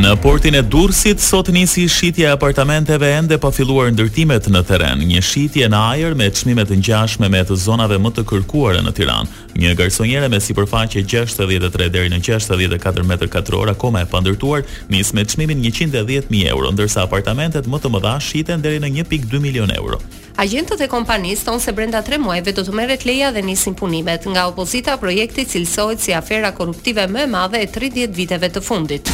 Në 0.00 0.14
portin 0.22 0.54
e 0.56 0.62
Durrësit 0.64 1.20
sot 1.20 1.50
nisi 1.52 1.82
shitja 1.92 2.30
e 2.30 2.32
apartamenteve 2.32 3.08
ende 3.18 3.36
pa 3.42 3.50
filluar 3.52 3.90
ndërtimet 3.92 4.46
në 4.48 4.62
terren, 4.64 5.02
një 5.04 5.20
shitje 5.20 5.66
në 5.68 5.80
ajër 5.90 6.14
me 6.16 6.28
çmime 6.32 6.64
të 6.64 6.78
ngjashme 6.80 7.28
me 7.28 7.40
të 7.44 7.58
zonave 7.60 7.98
më 8.00 8.12
të 8.16 8.24
kërkuara 8.30 8.80
në 8.86 8.94
Tiranë. 8.96 9.34
Një 9.60 9.74
garsonjere 9.76 10.30
me 10.32 10.38
sipërfaqe 10.40 11.02
63 11.04 11.90
deri 11.92 12.08
në 12.14 12.22
64 12.30 13.04
metra 13.10 13.28
katror 13.28 13.68
akoma 13.74 14.00
e 14.00 14.08
pandërtuar 14.12 14.64
nis 14.94 15.12
me 15.12 15.26
çmimin 15.28 15.60
110000 15.68 16.48
euro, 16.54 16.72
ndërsa 16.72 17.04
apartamentet 17.04 17.68
më 17.68 17.82
të 17.84 17.90
mëdha 17.98 18.14
shiten 18.24 18.64
deri 18.64 18.80
në 18.80 18.94
1.2 19.04 19.36
milion 19.44 19.68
euro. 19.76 20.00
Agjentët 20.40 20.80
e 20.80 20.88
kompanisë 20.88 21.44
thonë 21.50 21.66
se 21.66 21.74
brenda 21.76 22.00
3 22.06 22.16
muajve 22.24 22.54
do 22.56 22.64
të 22.64 22.72
merret 22.72 23.04
leja 23.04 23.34
dhe 23.36 23.44
nisin 23.44 23.76
punimet. 23.76 24.24
Nga 24.24 24.46
opozita 24.54 24.96
projekti 24.96 25.44
cilësohet 25.44 26.00
si 26.00 26.16
afera 26.16 26.54
korruptive 26.56 27.04
më 27.12 27.26
e 27.26 27.30
madhe 27.36 27.60
e 27.60 27.68
30 27.76 28.16
viteve 28.16 28.48
të 28.48 28.64
fundit. 28.64 29.12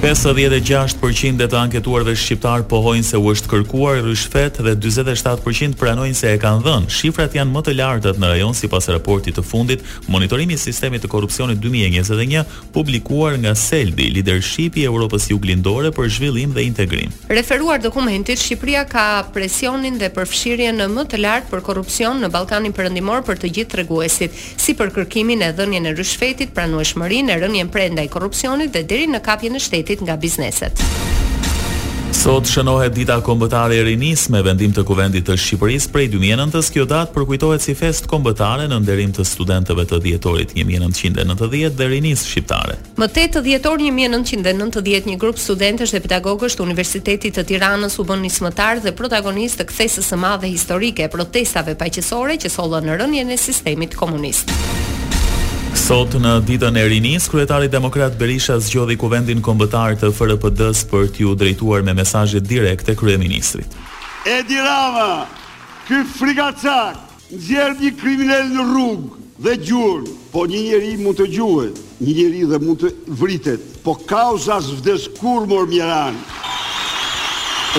56% 0.00 1.44
e 1.44 1.46
të 1.52 1.56
anketuarve 1.60 2.14
shqiptar 2.16 2.62
pohojnë 2.70 3.04
se 3.04 3.18
u 3.20 3.26
është 3.34 3.50
kërkuar 3.52 3.98
ryshfet 4.06 4.56
dhe 4.64 4.72
47% 4.80 5.74
pranojnë 5.76 6.16
se 6.16 6.30
e 6.32 6.38
kanë 6.40 6.62
dhënë. 6.64 6.88
Shifrat 6.88 7.34
janë 7.36 7.52
më 7.52 7.60
të 7.66 7.74
lartët 7.76 8.16
në 8.22 8.30
rajon 8.32 8.56
sipas 8.56 8.88
raportit 8.88 9.36
të 9.36 9.44
fundit 9.44 9.82
Monitorimi 10.08 10.56
i 10.56 10.62
Sistemit 10.62 11.04
të 11.04 11.10
Korrupsionit 11.12 11.60
2021, 11.60 12.46
publikuar 12.72 13.36
nga 13.42 13.52
Seldi, 13.54 14.06
lideri 14.14 14.40
Evropës 14.86 15.28
Juglindore 15.28 15.92
për 15.92 16.08
zhvillim 16.08 16.54
dhe 16.56 16.64
integrim. 16.64 17.12
Referuar 17.28 17.78
dokumentit, 17.84 18.40
Shqipëria 18.40 18.86
ka 18.88 19.04
presionin 19.34 19.98
dhe 20.00 20.08
përfshirjen 20.16 20.80
në 20.80 20.88
më 20.96 21.04
të 21.12 21.20
lartë 21.26 21.52
për 21.52 21.60
korrupsion 21.68 22.24
në 22.24 22.32
Ballkanin 22.32 22.72
Perëndimor 22.72 23.20
për 23.28 23.42
të 23.44 23.52
gjithë 23.58 23.74
treguesit, 23.76 24.32
si 24.32 24.72
për 24.74 24.96
kërkimin 24.96 25.44
e 25.44 25.52
dhënien 25.60 25.92
e 25.92 25.94
rishfetit, 26.00 26.56
pranueshmërinë 26.56 27.36
e 27.36 27.38
rënien 27.44 27.68
prendaj 27.68 28.08
korrupsionit 28.08 28.72
dhe 28.72 28.86
deri 28.88 29.10
në 29.12 29.20
kapjen 29.28 29.56
e 29.60 29.60
shtetit 29.60 29.88
nga 29.98 30.16
bizneset. 30.16 30.78
Sot 32.20 32.44
shënohet 32.50 32.92
dita 32.92 33.14
kombëtare 33.24 33.78
e 33.80 33.84
rinis 33.86 34.26
me 34.34 34.42
vendim 34.44 34.72
të 34.76 34.82
kuvendit 34.84 35.24
të 35.24 35.36
Shqipëris 35.40 35.86
prej 35.94 36.08
2009-ës 36.12 36.68
kjo 36.74 36.82
datë 36.90 37.14
përkujtohet 37.14 37.64
si 37.64 37.72
fest 37.78 38.08
kombëtare 38.10 38.66
në 38.68 38.76
nderim 38.82 39.14
të 39.16 39.24
studentëve 39.24 39.86
të 39.88 40.00
djetorit 40.04 40.52
1990 40.58 41.72
dhe 41.80 41.88
rinis 41.94 42.26
shqiptare. 42.28 42.76
Më 43.00 43.08
8 43.08 43.30
të 43.38 43.44
djetor 43.46 43.78
1990 43.86 45.08
një 45.12 45.16
grup 45.22 45.40
studentës 45.40 45.94
dhe 45.96 46.02
pedagogës 46.04 46.58
të 46.58 46.66
Universitetit 46.66 47.38
të 47.40 47.46
Tiranës 47.54 47.96
u 48.02 48.08
bën 48.10 48.20
nismëtar 48.26 48.82
dhe 48.84 48.92
protagonist 48.98 49.62
të 49.62 49.70
kthesës 49.70 50.12
së 50.12 50.20
madhe 50.20 50.50
historike 50.52 51.08
protestave 51.14 51.78
paqësore 51.80 52.36
që 52.42 52.52
sollën 52.58 52.90
në 52.90 53.00
rënjën 53.00 53.32
e 53.32 53.40
sistemit 53.40 53.96
komunistë. 53.96 54.60
Sot 55.90 56.12
në 56.22 56.32
ditën 56.46 56.76
e 56.78 56.82
rinis, 56.86 57.24
kryetari 57.26 57.66
Demokrat 57.66 58.14
Berisha 58.14 58.54
zgjodhi 58.62 58.94
kuvendin 59.00 59.40
kombëtar 59.42 59.96
të 59.98 60.12
FRPD-s 60.14 60.84
për 60.86 61.08
t'ju 61.16 61.32
drejtuar 61.40 61.82
me 61.82 61.90
mesazhe 61.98 62.38
direkte 62.46 62.94
kryeministrit. 62.94 63.74
Edi 64.22 64.54
Rama, 64.62 65.08
ky 65.88 66.04
frikacak, 66.14 67.00
nxjerr 67.34 67.74
një 67.82 67.90
kriminal 68.04 68.46
në 68.54 68.68
rrugë 68.68 69.26
dhe 69.48 69.56
gjurë, 69.66 70.14
po 70.30 70.46
një 70.46 70.62
njeri 70.68 70.92
mund 71.02 71.18
të 71.18 71.26
gjuhet, 71.34 71.82
një 72.06 72.14
njeri 72.20 72.46
dhe 72.54 72.62
mund 72.68 72.84
të 72.86 72.94
vritet, 73.24 73.66
po 73.82 73.96
kauza 74.06 74.60
zvdes 74.68 75.08
kur 75.18 75.42
mor 75.50 75.66
mjeran. 75.74 76.14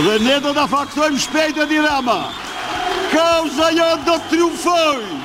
Dhe 0.01 0.19
ne 0.27 0.35
do 0.43 0.51
ta 0.59 0.67
faktojmë 0.75 1.23
shpejt 1.29 1.63
edhe 1.63 1.79
rama. 1.87 2.25
Kauza 3.15 3.71
jo 3.79 3.89
do 4.03 4.19
të 4.19 4.33
triumfoj 4.35 5.20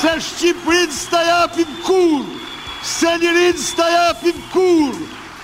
se 0.00 0.20
Shqiprin 0.20 0.90
s'ta 0.92 1.22
japim 1.26 1.70
kur, 1.86 2.22
se 2.84 3.10
njërin 3.18 3.56
s'ta 3.58 3.86
japim 3.90 4.38
kur, 4.52 4.94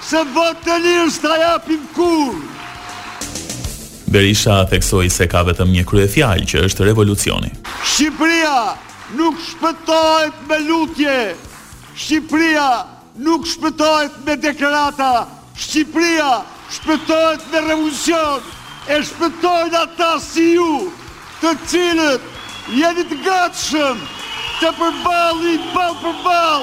se 0.07 0.21
vot 0.35 0.57
të 0.67 0.77
lirë 0.85 1.09
s'ta 1.11 1.35
japim 1.41 1.83
kur. 1.97 2.35
Berisha 4.15 4.61
theksoi 4.71 5.09
se 5.11 5.27
ka 5.27 5.43
vetëm 5.49 5.73
një 5.75 5.83
krye 5.91 6.07
fjallë 6.15 6.47
që 6.53 6.63
është 6.69 6.87
revolucioni. 6.91 7.51
Shqipëria 7.83 8.79
nuk 9.19 9.41
shpëtohet 9.43 10.45
me 10.51 10.59
lutje. 10.69 11.17
Shqipëria 11.99 12.69
nuk 13.27 13.49
shpëtohet 13.51 14.21
me 14.29 14.37
deklarata. 14.37 15.11
Shqipëria 15.65 16.31
shpëtohet 16.77 17.51
me 17.51 17.65
revolucion. 17.73 18.43
E 18.87 19.03
shpëtojnë 19.09 19.81
ata 19.83 20.13
si 20.21 20.53
ju, 20.55 20.71
të 21.43 21.57
cilët 21.71 22.33
jeni 22.79 23.23
gatshëm 23.27 24.03
të 24.65 24.71
përbali, 24.81 25.55
bal 25.75 25.93
për 26.01 26.15
bal, 26.25 26.63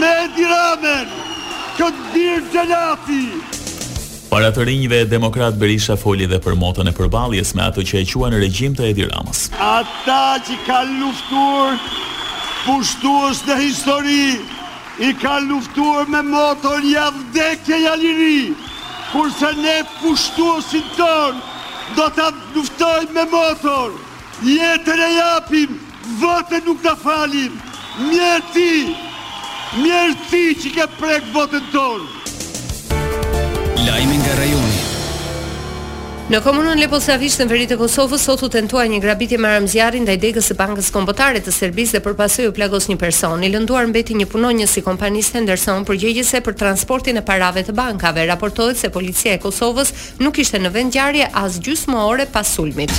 me 0.00 0.12
ediramen, 0.24 1.10
këtë 1.76 2.06
dirë 2.14 2.50
gjelati. 2.54 3.24
Para 4.30 4.48
të 4.56 4.64
rinjve, 4.70 5.02
demokrat 5.12 5.58
Berisha 5.60 5.98
foli 6.00 6.24
dhe 6.30 6.38
për 6.46 6.56
motën 6.60 6.88
e 6.90 6.94
përbaljes 6.96 7.52
me 7.56 7.66
ato 7.66 7.84
që 7.88 8.00
e 8.00 8.30
në 8.32 8.38
regjim 8.42 8.72
të 8.74 8.86
Edi 8.92 9.04
Ramës. 9.10 9.40
Ata 9.60 10.40
që 10.48 10.56
ka 10.68 10.80
luftuar 10.96 11.76
pushtuës 12.64 13.44
në 13.48 13.60
histori, 13.60 14.30
i 14.98 15.12
ka 15.22 15.36
luftuar 15.44 16.08
me 16.08 16.24
motën 16.24 16.88
javdekje 16.92 17.82
jaliri, 17.84 18.54
kurse 19.12 19.52
ne 19.60 19.76
pushtuësit 20.00 20.96
tonë, 20.98 21.44
do 21.94 22.08
të 22.16 22.24
luftojmë 22.56 23.12
me 23.16 23.24
motor, 23.32 23.92
jetën 24.46 25.00
e 25.06 25.10
japim, 25.12 25.76
votën 26.22 26.64
nuk 26.66 26.78
të 26.82 26.94
falim, 27.02 27.52
mjerëti, 28.08 28.74
mjerëti 29.84 30.44
që 30.64 30.68
ke 30.80 30.88
prekë 30.98 31.32
votën 31.36 31.64
tonë. 31.74 32.06
Lajmi 33.86 34.16
nga 34.22 34.34
rajonit. 34.42 34.95
Në 36.26 36.40
komunën 36.42 36.80
Lepo 36.82 36.98
në 36.98 37.44
veri 37.46 37.66
të 37.70 37.76
Kosovës, 37.78 38.22
sot 38.26 38.40
u 38.42 38.48
tentua 38.50 38.82
një 38.90 38.98
grabitje 39.04 39.38
me 39.38 39.48
dhe 39.62 40.00
ndaj 40.02 40.16
degës 40.24 40.48
së 40.50 40.56
bankës 40.58 40.90
kombëtare 40.90 41.38
të 41.38 41.52
Serbisë 41.54 41.98
dhe 41.98 42.00
përpasoi 42.02 42.48
u 42.48 42.52
plagos 42.56 42.88
një 42.90 42.96
person. 42.98 43.44
I 43.46 43.52
lënduar 43.54 43.86
mbeti 43.92 44.18
një 44.18 44.26
punonjës 44.32 44.74
i 44.76 44.82
kompanisë 44.88 45.44
ndërsa 45.46 45.78
u 45.78 45.86
përgjigjese 45.86 46.42
për 46.42 46.58
transportin 46.58 47.22
e 47.22 47.22
parave 47.30 47.62
të 47.62 47.76
bankave. 47.78 48.26
Raportohet 48.26 48.76
se 48.82 48.90
policia 48.90 49.36
e 49.36 49.38
Kosovës 49.46 49.94
nuk 50.18 50.42
ishte 50.42 50.58
në 50.58 50.74
vend 50.74 50.90
ngjarje 50.90 51.30
as 51.30 51.62
gjysmë 51.62 52.02
ore 52.10 52.26
pas 52.26 52.54
sulmit. 52.58 52.90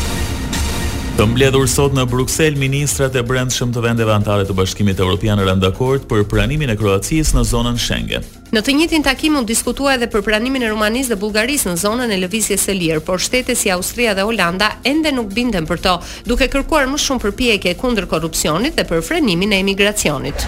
Të 1.17 1.25
mbledhur 1.25 1.65
sot 1.65 1.95
në 1.97 2.03
Bruksel, 2.11 2.53
ministrat 2.61 3.15
e 3.17 3.23
brendshëm 3.25 3.71
të 3.73 3.81
vendeve 3.81 4.11
anëtare 4.13 4.43
të 4.45 4.53
Bashkimit 4.53 4.99
Evropian 5.01 5.39
rënë 5.41 5.63
dakord 5.63 6.03
për 6.05 6.27
pranimin 6.29 6.69
e 6.69 6.75
Kroacisë 6.77 7.33
në 7.39 7.43
zonën 7.51 7.79
Schengen. 7.81 8.27
Në 8.53 8.61
të 8.61 8.75
njëjtin 8.77 9.05
takim 9.07 9.39
u 9.39 9.41
diskutua 9.41 9.95
edhe 9.97 10.05
për 10.13 10.21
pranimin 10.27 10.61
e 10.61 10.69
Rumanisë 10.69 11.15
dhe 11.15 11.17
Bullgarisë 11.23 11.71
në 11.71 11.79
zonën 11.87 12.13
e 12.13 12.19
lëvizjes 12.21 12.67
së 12.69 12.75
lirë, 12.77 12.99
por 13.07 13.17
shtete 13.25 13.55
si 13.57 13.73
Austria 13.73 14.13
dhe 14.13 14.27
Holanda 14.29 14.75
ende 14.85 15.09
nuk 15.15 15.33
binden 15.33 15.65
për 15.65 15.81
to, 15.87 15.95
duke 16.29 16.51
kërkuar 16.53 16.85
më 16.93 16.99
shumë 17.01 17.23
përpjekje 17.25 17.73
kundër 17.81 18.05
korrupsionit 18.13 18.77
dhe 18.77 18.85
për 18.85 19.01
frenimin 19.09 19.57
e 19.57 19.63
emigracionit. 19.65 20.45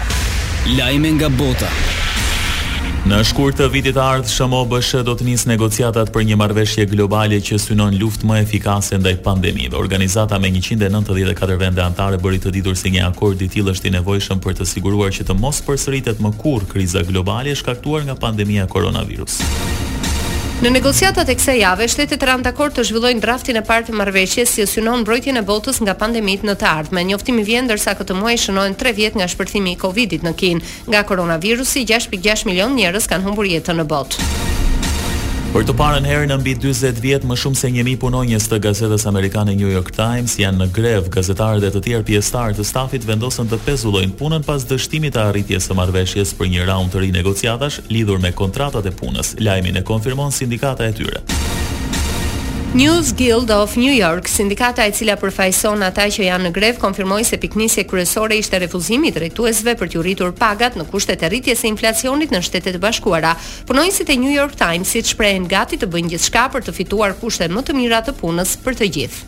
Lajme 0.78 1.16
nga 1.18 1.28
bota. 1.34 1.72
Në 3.10 3.18
shkurt 3.26 3.56
të 3.58 3.64
vitit 3.74 3.96
të 3.98 4.02
ardhshëm, 4.06 4.52
shëmo 4.54 5.00
do 5.02 5.14
të 5.18 5.24
nisë 5.26 5.48
negociatat 5.50 6.12
për 6.14 6.22
një 6.28 6.36
marrëveshje 6.38 6.84
globale 6.92 7.40
që 7.48 7.58
synon 7.58 7.96
luftë 7.98 8.28
më 8.30 8.36
efikase 8.44 9.00
ndaj 9.02 9.16
pandemisë. 9.26 9.74
Organizata 9.82 10.38
me 10.38 10.52
194 10.54 11.58
vende 11.58 11.82
anëtare 11.82 12.22
bëri 12.22 12.38
të 12.44 12.54
ditur 12.58 12.78
se 12.78 12.94
një 12.94 13.08
akord 13.10 13.42
i 13.42 13.50
tillë 13.50 13.74
është 13.74 13.90
i 13.90 13.94
nevojshëm 13.98 14.46
për 14.46 14.60
të 14.60 14.70
siguruar 14.76 15.10
që 15.16 15.26
të 15.26 15.38
mos 15.42 15.58
përsëritet 15.66 16.22
më 16.22 16.36
kurrë 16.38 16.70
kriza 16.70 17.02
globale 17.10 17.50
e 17.50 17.58
shkaktuar 17.58 18.06
nga 18.06 18.14
pandemia 18.22 18.70
koronavirus. 18.70 19.42
Në 20.60 20.70
negociatat 20.74 21.30
e 21.32 21.34
kësaj 21.38 21.54
jave, 21.56 21.86
shtetet 21.88 22.20
kanë 22.28 22.44
dakord 22.44 22.74
të 22.76 22.82
zhvillojnë 22.84 23.22
draftin 23.24 23.56
e 23.56 23.62
parë 23.64 23.86
të 23.86 23.94
marrëveshjes 23.96 24.52
si 24.58 24.66
synon 24.68 25.06
mbrojtjen 25.06 25.40
e 25.40 25.44
botës 25.48 25.80
nga 25.80 25.94
pandemitë 26.02 26.44
në 26.50 26.56
të 26.60 26.68
ardhmen. 26.68 27.08
Njoftimi 27.08 27.46
vjen 27.48 27.64
ndërsa 27.64 27.96
këtë 28.02 28.18
muaj 28.20 28.36
shënohen 28.44 28.76
3 28.76 28.92
vjet 29.00 29.16
nga 29.16 29.30
shpërthimi 29.32 29.72
i 29.72 29.80
Covidit 29.80 30.26
në 30.28 30.34
Kinë. 30.42 30.76
Nga 30.92 31.06
koronavirusi 31.08 31.86
6.6 31.88 32.44
milion 32.52 32.76
njerëz 32.76 33.08
kanë 33.08 33.30
humbur 33.30 33.48
jetën 33.48 33.80
në 33.80 33.88
botë. 33.88 34.49
Për 35.50 35.64
të 35.66 35.74
parën 35.74 36.04
herë 36.06 36.28
në 36.30 36.34
mbi 36.38 36.52
40 36.62 37.00
vjet, 37.02 37.24
më 37.26 37.36
shumë 37.42 37.56
se 37.58 37.68
1000 37.74 37.96
punonjës 38.04 38.44
të 38.52 38.60
gazetës 38.62 39.02
amerikane 39.10 39.56
New 39.58 39.66
York 39.66 39.90
Times 39.96 40.36
janë 40.38 40.60
në 40.62 40.68
grev. 40.76 41.08
Gazetarët 41.16 41.66
e 41.66 41.72
të 41.74 41.82
tjerë 41.88 42.06
pjesëtarë 42.12 42.54
të 42.60 42.68
stafit 42.70 43.08
vendosën 43.08 43.50
të 43.50 43.58
pezullojnë 43.66 44.14
punën 44.20 44.46
pas 44.46 44.68
dështimit 44.70 45.18
të 45.18 45.24
arritjes 45.32 45.66
së 45.66 45.78
marrëveshjes 45.80 46.36
për 46.38 46.52
një 46.54 46.70
raund 46.70 46.94
të 46.94 47.02
ri 47.02 47.10
lidhur 47.90 48.20
me 48.22 48.30
kontratat 48.32 48.86
e 48.86 48.94
punës. 49.02 49.34
Lajmin 49.42 49.76
e 49.76 49.82
konfirmon 49.90 50.30
sindikata 50.32 50.86
e 50.86 50.92
tyre. 51.00 51.24
News 52.72 53.10
Guild 53.16 53.50
of 53.50 53.76
New 53.76 53.90
York, 53.92 54.28
sindikata 54.30 54.84
e 54.86 54.92
cila 54.94 55.16
përfaqëson 55.18 55.80
ata 55.82 56.04
që 56.06 56.28
janë 56.28 56.44
në 56.46 56.52
grev, 56.54 56.76
konfirmoi 56.78 57.24
se 57.26 57.34
piknisja 57.42 57.82
kryesore 57.90 58.36
ishte 58.38 58.60
refuzimi 58.62 59.10
i 59.10 59.14
drejtuesve 59.16 59.74
për 59.80 59.90
të 59.90 60.04
rritur 60.06 60.30
pagat 60.38 60.78
në 60.78 60.86
kushtet 60.86 61.24
e 61.26 61.30
rritjes 61.32 61.64
së 61.64 61.70
inflacionit 61.72 62.30
në 62.30 62.44
Shtetet 62.46 62.78
e 62.78 62.82
Bashkuara. 62.82 63.34
Punonjësit 63.66 64.14
e 64.14 64.18
New 64.22 64.30
York 64.30 64.54
Timesit 64.54 65.10
shprehen 65.10 65.50
gati 65.50 65.80
të 65.82 65.90
bëjnë 65.90 66.14
gjithçka 66.14 66.46
për 66.54 66.68
të 66.68 66.76
fituar 66.78 67.18
kushte 67.18 67.50
më 67.50 67.66
të 67.66 67.74
mira 67.80 68.04
të 68.06 68.14
punës 68.22 68.54
për 68.62 68.78
të 68.84 68.92
gjithë. 68.94 69.20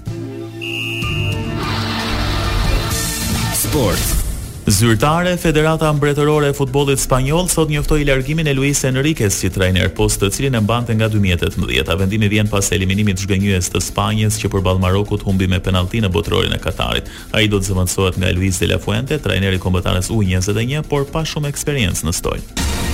Sports. 3.66 4.21
Zyrtare 4.66 5.36
Federata 5.40 5.92
Mbretërore 5.92 6.46
e 6.46 6.52
Futbollit 6.54 6.98
Spanjoll 6.98 7.48
sot 7.48 7.68
njoftoi 7.68 8.04
largimin 8.04 8.46
e 8.46 8.52
Luis 8.54 8.82
Enriquez 8.86 9.34
si 9.34 9.50
trajner 9.50 9.90
post, 9.90 10.20
të 10.22 10.28
cilin 10.30 10.54
e 10.54 10.60
mbante 10.62 10.94
nga 10.94 11.08
2018. 11.10 11.90
Vendimi 11.98 12.28
vjen 12.30 12.46
pas 12.46 12.70
eliminimit 12.72 13.18
zhgënjyes 13.24 13.72
të 13.74 13.82
Spanjës 13.82 14.38
që 14.38 14.52
përball 14.54 14.78
Marokut 14.84 15.26
humbi 15.26 15.50
me 15.50 15.58
penallti 15.60 15.98
në 16.04 16.12
botërorin 16.14 16.54
e 16.54 16.62
Katarit. 16.62 17.10
Ai 17.34 17.48
do 17.50 17.58
të 17.58 17.72
zëvendësohet 17.72 18.22
nga 18.22 18.30
Luis 18.38 18.62
de 18.62 18.70
la 18.70 18.78
Fuente, 18.78 19.18
trajneri 19.18 19.58
i 19.58 19.64
kombëtarës 19.66 20.14
U21, 20.14 20.86
por 20.86 21.10
pa 21.10 21.26
shumë 21.26 21.50
eksperiencë 21.50 22.06
në 22.06 22.18
stol. 22.20 22.91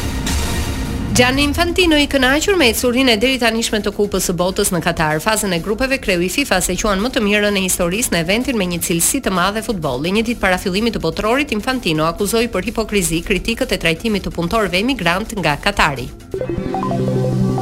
Gianni 1.19 1.43
Infantino 1.43 1.97
i 1.99 2.06
kënaqur 2.06 2.55
me 2.55 2.69
ecurin 2.70 3.09
e 3.11 3.17
deritanishme 3.19 3.81
të 3.82 3.91
Kupës 3.97 4.29
së 4.31 4.35
Botës 4.38 4.69
në 4.70 4.79
Katar. 4.85 5.19
Fazën 5.25 5.50
e 5.56 5.59
grupeve 5.65 5.99
kreu 5.99 6.23
i 6.23 6.29
FIFA-s 6.31 6.70
e 6.70 6.76
quan 6.79 7.03
më 7.03 7.11
të 7.17 7.23
mirën 7.25 7.59
e 7.59 7.62
historisë 7.65 8.15
në 8.15 8.20
eventin 8.23 8.61
me 8.61 8.69
një 8.70 8.79
cilësi 8.87 9.19
të 9.26 9.32
madhe 9.35 9.65
futbolli. 9.67 10.15
Një 10.15 10.23
ditë 10.31 10.41
para 10.47 10.61
fillimit 10.62 10.94
të 10.94 11.03
botrorit, 11.03 11.50
Infantino 11.59 12.06
akuzoi 12.06 12.47
për 12.55 12.70
hipokrizi 12.70 13.19
kritikët 13.32 13.75
e 13.75 13.82
trajtimit 13.82 14.29
të 14.29 14.37
punëtorëve 14.38 14.79
emigrant 14.85 15.35
nga 15.43 15.59
Katari 15.65 16.06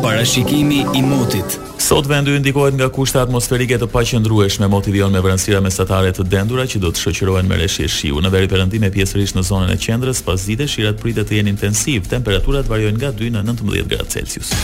parashikimi 0.07 0.85
i 0.95 1.03
motit. 1.03 1.61
Sot 1.79 2.07
vendi 2.07 2.31
ndikohet 2.39 2.75
nga 2.79 2.87
kushte 2.95 3.19
atmosferike 3.21 3.79
të 3.83 3.87
paqëndrueshme, 3.91 4.69
moti 4.71 4.93
vjen 4.95 5.11
me 5.13 5.21
vranësira 5.25 5.59
mesatare 5.65 6.13
të 6.15 6.25
dendura 6.31 6.65
që 6.71 6.79
do 6.85 6.93
të 6.95 7.03
shoqërohen 7.03 7.49
me 7.51 7.59
reshje 7.59 7.89
shiu. 7.91 8.21
Në 8.23 8.31
veri 8.35 8.49
perëndim 8.53 8.87
e 8.87 8.91
pjesërisht 8.95 9.35
në 9.39 9.45
zonën 9.49 9.73
e 9.75 9.79
qendrës, 9.87 10.21
pas 10.27 10.45
zite 10.47 10.69
shirat 10.71 11.03
pritet 11.03 11.27
të 11.31 11.41
jenë 11.41 11.51
intensiv, 11.57 12.07
temperaturat 12.13 12.71
variojnë 12.71 13.01
nga 13.03 13.11
2 13.23 13.33
në 13.39 13.43
19 13.51 13.91
gradë 13.95 14.09
Celsius. 14.17 14.55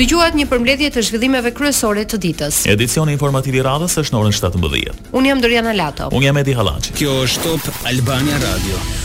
Dëgjuat 0.00 0.32
një 0.32 0.46
përmbledhje 0.48 0.88
të 0.96 1.02
zhvillimeve 1.10 1.52
kryesore 1.52 2.06
të 2.08 2.22
ditës. 2.24 2.62
Edicioni 2.74 3.12
informativ 3.12 3.60
i 3.60 3.66
radhës 3.68 3.98
është 4.06 4.16
në 4.16 4.22
orën 4.24 4.38
17. 4.40 5.12
Un 5.12 5.28
jam 5.30 5.44
Doriana 5.44 5.76
Lato. 5.76 6.08
Un 6.16 6.24
jam 6.24 6.40
Edi 6.40 6.56
Hallaçi. 6.56 6.96
Kjo 6.96 7.20
është 7.28 7.48
Top 7.68 7.84
Albania 7.92 8.40
Radio. 8.48 8.98